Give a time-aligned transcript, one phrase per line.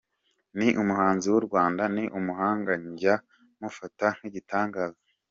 [0.57, 3.13] Ni umuhanzi w’u Rwanda, ni umuhanga njye
[3.59, 5.01] mufata nk’igitangaza.